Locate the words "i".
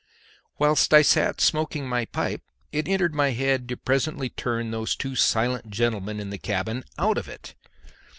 0.95-1.03